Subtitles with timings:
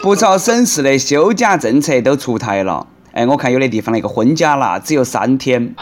[0.00, 2.86] 不少省市的休假政策都出台了。
[3.12, 5.74] 哎，我看有的地方那个婚假啦，只有三天，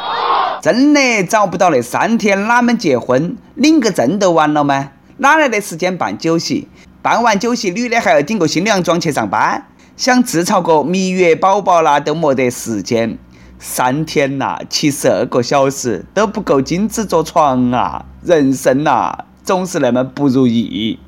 [0.61, 3.37] 真的找不到那三天哪们结婚？
[3.55, 4.91] 领个证都完了吗？
[5.19, 6.69] 哪来的时间办酒席？
[7.03, 9.67] 办完酒席，女的还要顶个新娘妆去上班，
[9.97, 13.17] 想自嘲个蜜月宝宝啦，都没得时间。
[13.59, 18.05] 三天呐，七十二个小时都不够金子坐床啊！
[18.23, 20.99] 人生呐，总是那么不如意。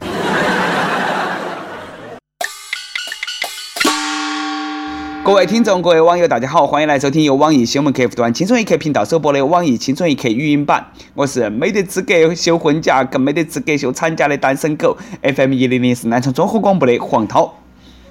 [5.25, 10.85] 各位听众，各位网友，大家好，欢迎来收听由网易新闻客户端轻松一刻频道首播的网易轻松一刻语音版。
[11.15, 14.99] 我是没得资格休婚假，更没得资格休产假的单身狗。
[15.23, 17.55] FM 一零零是南充综合广播的黄涛。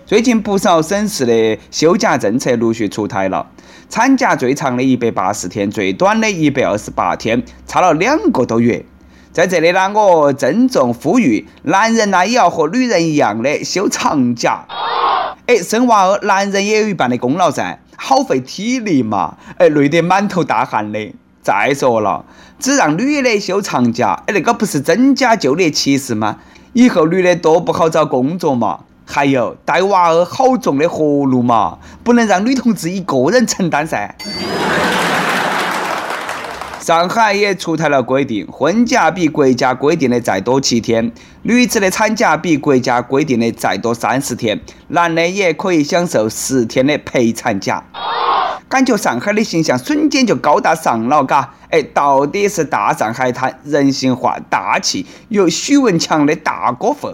[0.05, 3.45] 最近不少省市的休假政策陆续出台了，
[3.89, 8.85] 产假最长的一百八十天，最短的一百二十八天，差了两个多月。
[9.33, 14.65] 在这里呢，我郑重呼吁，男人呢也要和女人一样的休长假。
[15.57, 21.13] 生娃儿，男人也有一半的功劳噻，好费体力嘛，哎，累得满头大汗的。
[21.41, 22.23] 再说了，
[22.59, 26.37] 只让女的休长假，哎，那个不是增加就业歧视吗？
[26.73, 28.81] 以后女的多不好找工作嘛。
[29.03, 34.15] 还有带娃儿好重的活路嘛，不能让女同志一个人承担噻。
[36.81, 41.11] 上海也出台了规定，婚假比国家规定的再多七天，
[41.43, 47.83] 女子的产假比国家规定的再多三十天，男的也可以享受十天的陪产假。
[48.67, 51.53] 感觉上海的形象瞬间就高大上了，嘎！
[51.69, 57.13] 哎，到底是大上海滩，人性化、大气，有许文强的大哥范。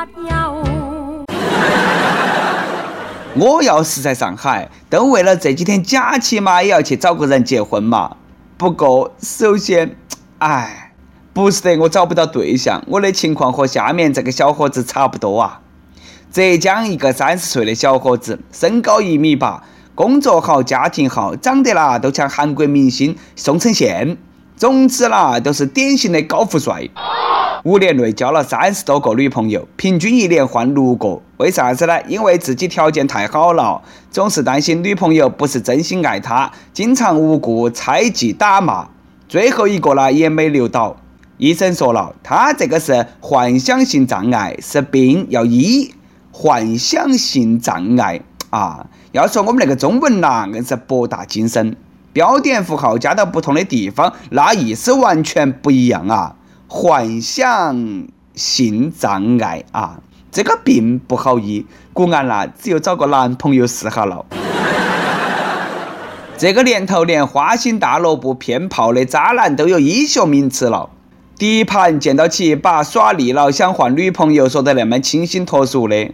[3.36, 8.16] 我要是在上海，都为了这几天假期嘛，也要去找个人结婚嘛。
[8.56, 9.96] 不过，首先，
[10.38, 10.92] 哎，
[11.34, 12.82] 不是的，我找不到对象。
[12.86, 15.60] 我的情况和下面这个小伙子差不多啊。
[16.32, 19.62] 浙江一个三十岁的小伙子，身高一米八。
[19.94, 24.16] 工作好，家庭好，长得啦都像韩国明星宋承宪，
[24.56, 26.88] 总之啦都是典型的高富帅。
[27.64, 31.20] 五年内交了三十多个女朋友，平均一年换六个。
[31.36, 32.00] 为啥子呢？
[32.08, 38.88] 因为自己条件太好了，总是担心女朋友不是真心爱他，经常无故猜忌打骂。
[39.28, 40.96] 最后一个呢也没留到。
[41.36, 45.92] 医生说了，他这个是幻想性障碍，是病要医。
[46.32, 48.86] 幻想性障碍啊。
[49.12, 51.76] 要说我们那个中文呐，硬是博大精深，
[52.14, 56.36] 标点符号加到不同的地方，那意思完全不一样啊！
[56.72, 59.98] 幻想性障碍啊，
[60.30, 64.24] 这个病不好医，古安啦，只有找个男朋友试下了。
[66.38, 70.90] 这个年头，连花心大萝卜骗炮的渣男都有医学名词了。
[71.36, 76.12] 第一盘见到起，把耍腻了想换女朋友说得那么清新脱俗的。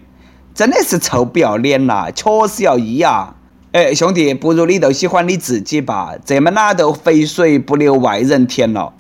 [0.55, 2.11] 真的是臭不要脸呐！
[2.11, 3.35] 确实要医呀！
[3.73, 8.95] 哎，兄弟，不如你都喜欢你自己吧，这么哪都肥水不流外人田了。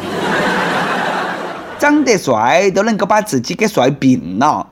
[1.78, 4.68] 长得帅都能够把自己给帅病了。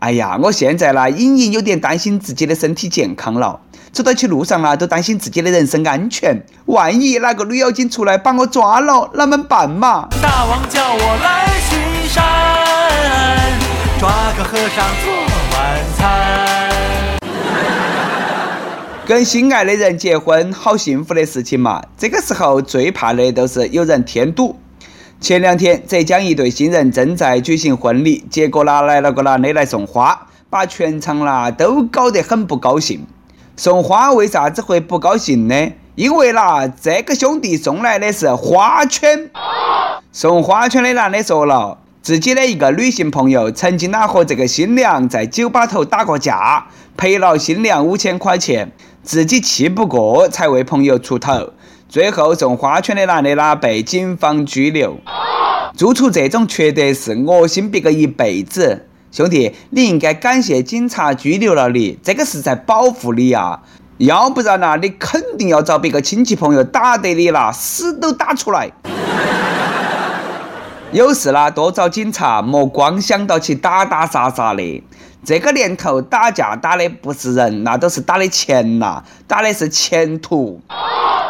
[0.00, 3.60] 哎呀，我现在呢，隐隐有点担心自己的身体健康了。
[3.92, 6.44] 走到起路上呢，都担心自己的人身安全。
[6.66, 10.08] 万一哪个女妖精出来把我抓了，啷们办嘛？
[10.20, 12.22] 大王叫我来巡山，
[13.98, 15.12] 抓个和尚做
[15.54, 16.68] 晚餐。
[19.06, 21.82] 跟心爱的人结婚，好幸福的事情嘛！
[21.96, 24.56] 这个时候最怕的都是有人添堵。
[25.22, 33.06] 前两天，浙江一对新人正在举行婚礼，结果呢来了个男的来送花，把全场啦都搞得很不高兴。
[33.56, 35.74] 送花为啥子会不高兴呢？
[35.94, 39.30] 因为啦，这个兄弟送来的是花圈。
[40.10, 41.78] 送花圈的男的说了。
[42.02, 46.66] 自己的一个女性朋友曾经呢和这个新娘在酒吧头打过架，
[46.96, 48.72] 赔了新娘五千块钱，
[49.04, 51.52] 自己气不过才为朋友出头，
[51.92, 54.98] 最后送花圈的男的呢被警方拘留。
[55.76, 58.86] 做出这种缺德事，恶心别个一辈子。
[59.10, 63.60] 兄弟，你应该感谢警察拘留了你，这个是在保护你啊，
[63.98, 68.72] 要不然呢，你肯定要找别个亲戚朋友打得你了，死都打出来。
[70.92, 74.84] 有事啦，多找警察，莫光想到去打打杀杀的。
[75.24, 80.60] 这个年头打架打的不是人，那都是打的钱呐，打的是前途。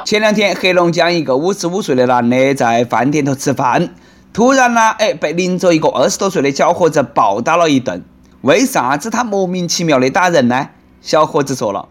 [0.04, 3.90] 前两天，黑龙江一个五十五岁的男的在饭店头吃饭，
[4.32, 8.02] 突然呢，哎，被邻座一个二十多岁的小伙子暴打了一顿。
[8.40, 10.70] 为啥子他莫名其妙的打人呢？
[11.00, 11.86] 小伙子说了，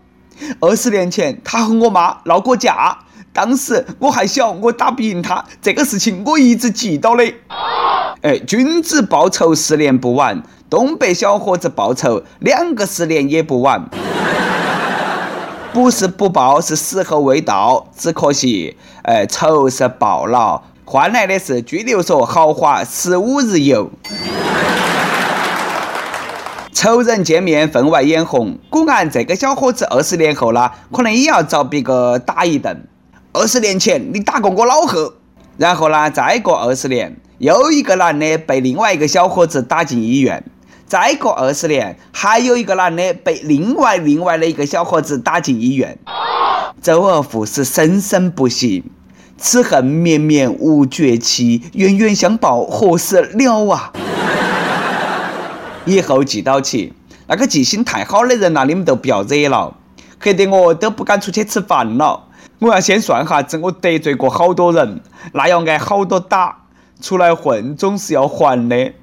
[0.60, 2.98] 二十年前他和我妈闹过架。
[3.34, 7.24] 当时我还小，我打不赢他，这个事情我一直记到的。
[8.22, 10.44] 哎，君子报仇，十年不晚。
[10.70, 13.90] 东北小伙子报仇，两个十年也不晚。
[15.72, 17.88] 不是不报，是时候未到。
[17.98, 23.90] 只可惜，哎，仇是报了，换来的是拘留所豪华十五日游。
[26.74, 28.58] 仇人见面，分外眼红。
[28.70, 32.88] 果然，这个小伙子二十年后呢，可能也要遭别个打一顿。
[33.34, 35.14] 二十年前，你打过我老贺。
[35.58, 40.44] 然后呢，再过二十年，又一个男的被另外一个小伙子打进医院。
[40.86, 45.98] 再过二十年，还有一个男的被另外另外的一个小伙子打进医院，
[46.82, 48.84] 周而复始，生生不息。
[49.38, 53.94] 此恨绵绵无绝期，冤冤相报何时了啊？
[55.86, 56.92] 以后记到起，
[57.28, 59.74] 那个记性太好的人呐，你们都不要惹了，
[60.22, 62.28] 吓得我都不敢出去吃饭了。
[62.62, 65.02] 我要先算哈子，我得罪过好多人，
[65.34, 66.58] 那要挨好多打。
[67.02, 68.94] 出来混总是要还的。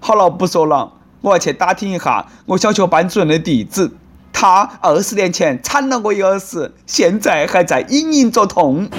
[0.00, 0.92] 好了，不说了。
[1.22, 3.90] 我要去打听一下我小学班主任的地址，
[4.34, 8.90] 他二十年前铲了我一耳屎，现在还在隐隐作痛。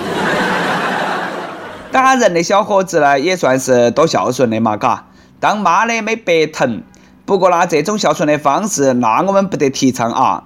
[1.92, 5.06] 打人的小伙子呢，也算是多孝顺的嘛，嘎，
[5.40, 6.82] 当妈的没白疼。
[7.24, 10.46] 不过呢，这种孝顺的方式，那我们不得提倡啊。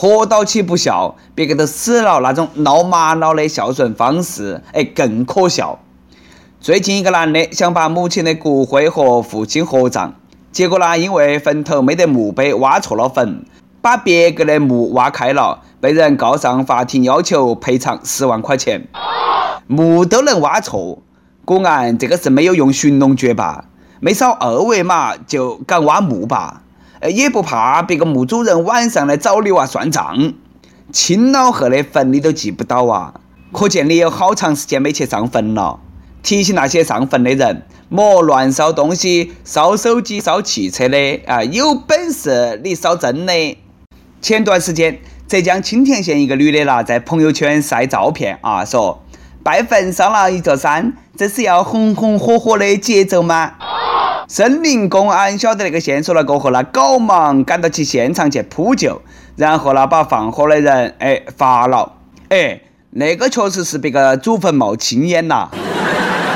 [0.00, 5.80] 活到起不孝，别个都死了，那种闹麻了的孝顺方式，哎，更可笑。
[6.60, 10.14] 最近一个男的想把母亲的骨灰和父亲合葬。
[10.52, 10.96] 结果呢？
[10.96, 13.44] 因为坟头没得墓碑，挖错了坟，
[13.82, 18.86] 把别个的墓挖开了，被人告上法庭，要求赔偿十万块钱。
[19.66, 21.02] 墓都能挖错，
[21.44, 23.64] 果然这个是没有用寻龙诀吧？
[23.98, 26.62] 没扫二维码就敢挖墓吧？
[27.00, 30.34] 呃，也不怕别个墓主人晚上来找你娃算账？
[30.92, 33.14] 亲老贺的坟你都记不到啊？
[33.52, 35.80] 可见你有好长时间没去上坟了。
[36.22, 37.62] 提醒那些上坟的人。
[37.90, 41.42] 莫乱烧东西，烧手机、烧汽车的啊！
[41.42, 43.56] 有本事你烧真的。
[44.20, 49.02] 前段时间，浙江青田县一个女的啦，在朋友圈晒照片啊，说
[49.42, 53.54] 拜坟烧了一座山，这是要红红火火的节奏吗？
[54.30, 59.00] 森林公安晓得那个线索了过后呢，赶忙赶到去现场去扑救，
[59.36, 61.94] 然后呢，把放火的人哎罚了。
[62.28, 62.60] 哎，
[62.90, 65.48] 那个确实是别个祖坟冒青烟呐。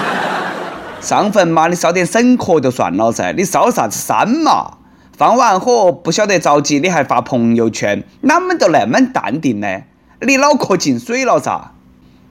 [1.03, 4.79] 上坟嘛，你烧点省壳就算了噻，你烧啥子山嘛？
[5.15, 9.83] 放完火不晓得着急，你还发朋友圈，哪们都那么淡定呢？
[10.23, 11.73] 你脑壳进水了噻？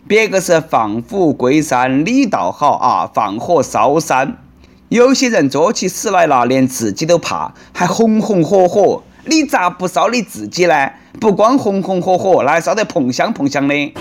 [0.08, 4.38] 别个是放虎归山，你倒好啊，放火烧山。
[4.92, 9.02] 有些人做起事来了，连自己都怕，还红红火火。
[9.24, 10.92] 你咋不烧你自己呢？
[11.18, 13.94] 不光红红火火，那还烧得碰香碰香的。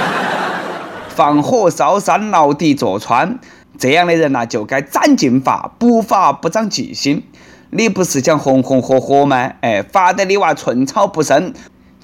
[1.16, 3.38] 放火烧山，牢底坐穿。
[3.78, 7.22] 这样的人呐，就该斩尽罚，不罚不长记性。
[7.70, 9.52] 你不是想红红火火吗？
[9.62, 11.54] 哎，罚得你娃寸草不生。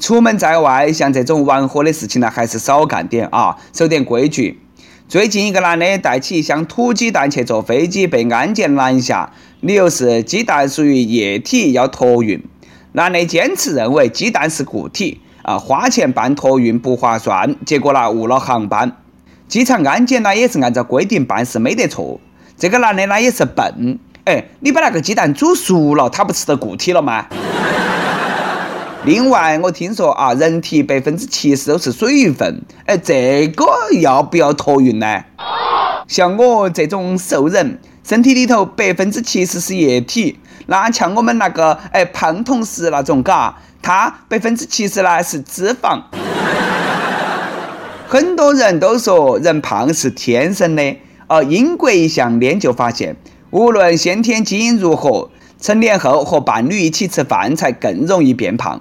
[0.00, 4.62] 出门在外，像这种玩火的事情呢，还是少干点啊，守点规矩。
[5.08, 12.42] 最近一个男的带起一箱土鸡蛋去坐飞机，被安检拦下，理由是鸡蛋属于液体，要托运。
[12.90, 18.96] 男的坚持认为鸡蛋是固体，啊，花钱办托运不划算，结果呢误了航班。
[19.46, 22.18] 机场安检呢也是按照规定办事，没得错。
[22.58, 27.26] 这个男的呢也是笨，哎，你把那个鸡蛋煮熟了，他不吃得固体了吗？
[29.06, 33.64] 另外，我听说啊，人体百分之七十都是水分，哎，这个
[34.00, 35.22] 要不要托运呢？
[36.08, 46.02] 像我这种瘦人，身体里头百分之七十是液体，那像我们那个哎胖同事那种，嘎，他百分之七十呢是脂肪。
[48.10, 50.96] 很多人都说人胖是天生的，
[51.28, 53.14] 而英国一项研究发现，
[53.50, 58.80] 无论先天基因如何，成年后和伴侣一起吃饭才更容易变胖。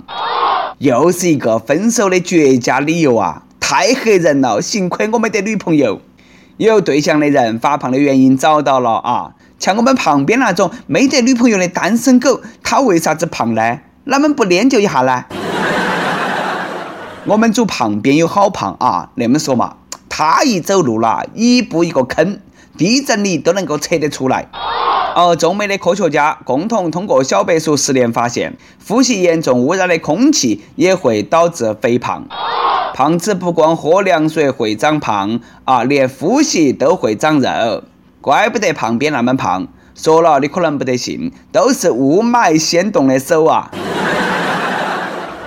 [0.80, 3.44] 又是一个分手的绝佳理由啊！
[3.60, 6.02] 太吓人了，幸亏我没得女朋友。
[6.58, 9.32] 有对象的人发胖的原因找到了啊！
[9.58, 13.80] 像我们旁边那种没得女朋友的单身狗，他为啥子胖呢？
[14.04, 15.26] 哪们不研究一下呢？
[17.26, 19.78] 我们组旁边有好胖啊，那么说嘛，
[20.10, 22.40] 他一走路啦，一步一个坑，
[22.78, 24.48] 地震里都能够测得出来。
[25.18, 32.28] 而中美的科学家共同通过小白鼠实验发现，呼吸严重污染的空气也会导致肥胖。
[32.94, 37.84] 胖子不光喝凉水会长胖啊，连呼吸都会长肉，
[38.20, 39.66] 怪不得胖边那么胖。
[39.96, 43.72] 说了你可能不得信，都是雾霾先动的手啊。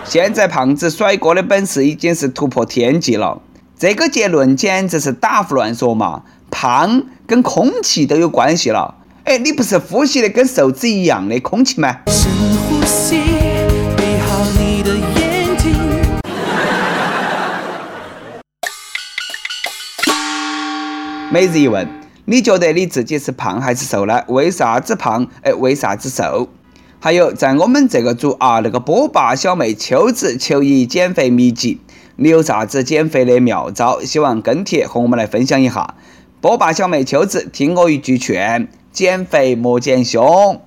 [0.03, 3.43] 现在胖子甩锅的本事已经是突破天际了。
[3.79, 6.23] 这个结论简直是打胡乱说嘛！
[6.51, 8.95] 胖跟空气都有关系了。
[9.29, 11.99] 哎，你不是呼吸的跟瘦子一样的空气吗？
[12.07, 12.33] 深
[12.67, 13.17] 呼吸，
[13.95, 15.75] 闭好你的眼睛。
[21.31, 21.87] 每日一问：
[22.25, 24.23] 你觉得你自己是胖还是瘦呢？
[24.29, 25.27] 为啥子胖？
[25.43, 26.49] 哎，为啥子瘦？
[26.99, 31.83] 还有，在我们这个组啊，那个波霸小妹秋子求一减肥秘籍。
[32.17, 34.01] 你有啥子减肥的妙招？
[34.01, 35.97] 希望跟帖和我们来分享一下。
[36.41, 40.61] 波霸小妹秋子，听我一句劝，减肥莫减胸。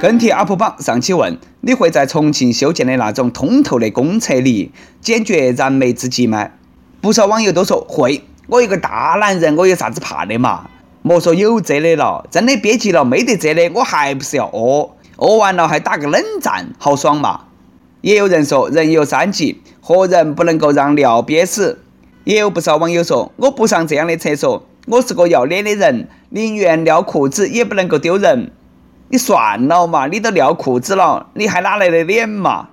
[0.00, 6.50] 跟帖 UP 榜上期问：你会在重庆修建的那种通透的公厕里解决燃眉之急吗？
[7.00, 8.24] 不少网友都说会。
[8.48, 10.68] 我一个大男人，我有啥子怕的嘛？
[11.02, 14.90] 莫说有这的了，真的憋急了没得这的，我还不是要屙。
[15.18, 17.42] 饿完了还打个冷战，好爽嘛！
[18.00, 21.78] 也有人说人有三急，活人不能够让尿憋死。
[22.24, 28.50] 也有不少网友说，我不上这样的厕所，我是个要脸的人，宁愿尿裤子也不能够丢人。
[29.08, 32.68] 你算了嘛，你都尿裤子了，你还哪来的脸嘛？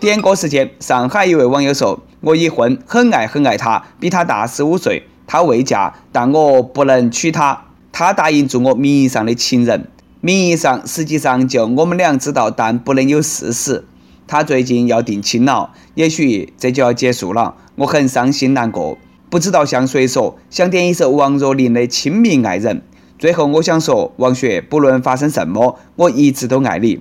[0.00, 9.88] 点歌时间，上海一位网友说：“我已婚，很爱很爱他，比他大十五岁，他未嫁，但我不能娶她，他答应做我名义上的情人。”
[10.20, 13.84] 名义上，实际上就我们俩知道，但不能有事实。
[14.26, 18.96] 他最近要定亲了，也许这就要结束了，我很伤心难过，
[19.28, 20.38] 不知道向谁说。
[20.50, 22.76] 想点一首王若琳的《亲密爱人》。
[23.18, 27.00] 最后，我想说，王雪，不论发生什么，我一直都爱你。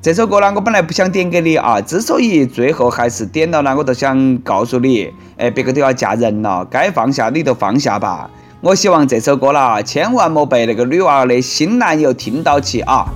[0.00, 8.30] 这首歌呢，我本来不想点给你啊，之所以最后还是点了呢，我都想告诉你，哎，别个都要嫁人了，该放下你都放下吧。
[8.60, 13.06] 我希望这首歌啦，千万莫被那个女娃儿的新男友听到起啊！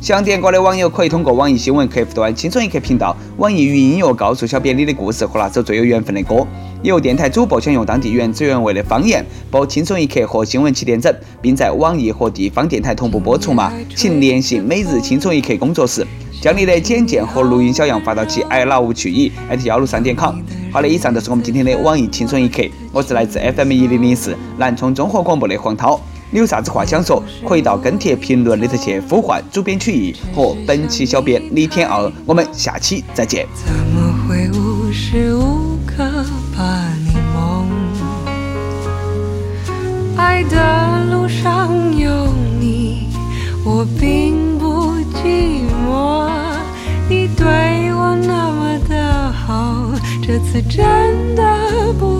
[0.00, 6.46] 想点歌的网友可以通过网易新闻客户端“轻松一刻”频道、网易云音乐告诉小编你的故事和那首最有缘分的歌。
[6.82, 13.70] 有电台主播想用当地原汁原味的方言播《轻松一刻》和新闻七点整，并在网易和地方电台同步播出吗？
[13.94, 16.06] 请联系每日轻松一刻工作室。
[16.40, 20.36] 将你的简介和录音小样发到其 i love 去以艾特幺六三点 com。
[20.72, 22.62] 好的，以上就是我们今天的网易轻松一刻。
[22.90, 26.00] 我是来自 FM 一零零四南充综合广播的黄涛。
[26.30, 32.10] 你有啥子话想说，可以到跟帖评论里头去呼唤主编曲艺和本期小编李天二。
[32.24, 33.46] 我们下期再见。
[33.54, 36.04] 怎么会无时无刻
[36.56, 37.66] 把你梦？
[40.16, 43.08] 爱的路上有你，
[43.64, 44.40] 我并。
[50.22, 52.19] 这次真的不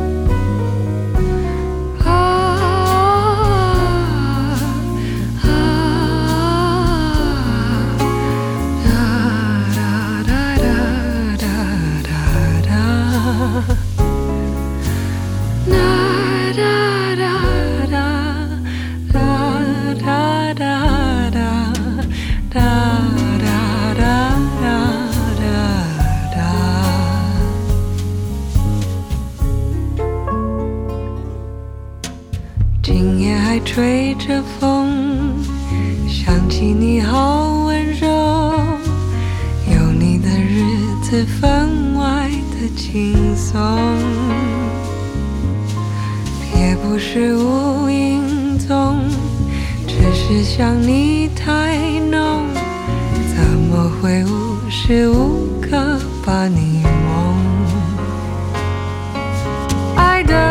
[41.11, 43.59] 是分外的轻松，
[46.55, 48.97] 也不是无影踪，
[49.85, 51.75] 只是想你太
[52.09, 52.45] 浓，
[53.35, 57.35] 怎么会无时无刻把你梦？
[59.97, 60.50] 爱的？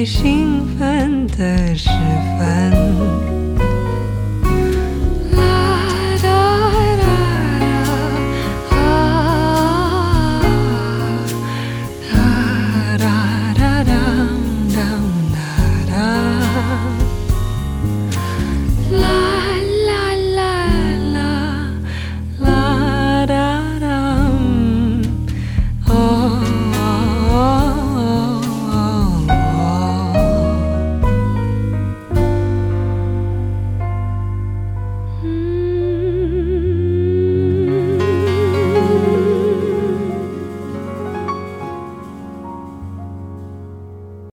[0.00, 1.90] 最兴奋的时
[2.38, 2.79] 分。